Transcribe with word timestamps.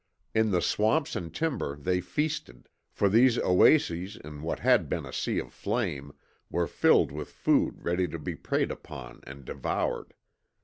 In 0.33 0.49
the 0.49 0.63
swamps 0.63 1.15
and 1.15 1.31
timber 1.31 1.75
they 1.75 2.01
feasted, 2.01 2.69
for 2.89 3.07
these 3.07 3.37
oases 3.37 4.15
in 4.17 4.41
what 4.41 4.57
had 4.57 4.89
been 4.89 5.05
a 5.05 5.13
sea 5.13 5.37
of 5.37 5.53
flame 5.53 6.11
were 6.49 6.65
filled 6.65 7.11
with 7.11 7.29
food 7.31 7.83
ready 7.83 8.07
to 8.07 8.17
be 8.17 8.33
preyed 8.35 8.71
upon 8.71 9.19
and 9.27 9.45
devoured. 9.45 10.15